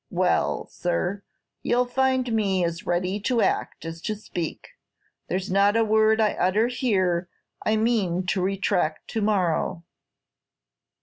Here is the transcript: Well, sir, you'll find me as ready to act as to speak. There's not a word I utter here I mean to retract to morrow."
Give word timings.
Well, 0.09 0.65
sir, 0.71 1.21
you'll 1.61 1.85
find 1.85 2.33
me 2.33 2.65
as 2.65 2.87
ready 2.87 3.19
to 3.19 3.41
act 3.43 3.85
as 3.85 4.01
to 4.01 4.15
speak. 4.15 4.69
There's 5.27 5.51
not 5.51 5.77
a 5.77 5.85
word 5.85 6.19
I 6.19 6.33
utter 6.33 6.69
here 6.69 7.29
I 7.63 7.75
mean 7.75 8.25
to 8.25 8.41
retract 8.41 9.09
to 9.11 9.21
morrow." 9.21 9.83